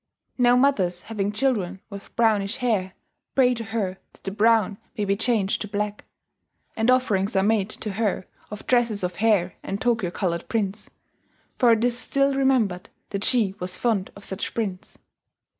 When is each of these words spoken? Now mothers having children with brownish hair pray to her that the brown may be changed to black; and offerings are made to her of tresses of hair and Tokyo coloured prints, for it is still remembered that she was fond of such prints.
Now 0.35 0.55
mothers 0.55 1.03
having 1.03 1.31
children 1.31 1.79
with 1.91 2.15
brownish 2.15 2.55
hair 2.57 2.93
pray 3.35 3.53
to 3.53 3.65
her 3.65 3.99
that 4.13 4.23
the 4.23 4.31
brown 4.31 4.79
may 4.97 5.05
be 5.05 5.15
changed 5.15 5.61
to 5.61 5.67
black; 5.67 6.05
and 6.75 6.89
offerings 6.89 7.35
are 7.35 7.43
made 7.43 7.69
to 7.69 7.91
her 7.91 8.25
of 8.49 8.65
tresses 8.65 9.03
of 9.03 9.17
hair 9.17 9.53
and 9.61 9.79
Tokyo 9.79 10.09
coloured 10.09 10.49
prints, 10.49 10.89
for 11.59 11.71
it 11.73 11.83
is 11.83 11.99
still 11.99 12.33
remembered 12.33 12.89
that 13.11 13.23
she 13.23 13.53
was 13.59 13.77
fond 13.77 14.09
of 14.15 14.23
such 14.23 14.55
prints. 14.55 14.97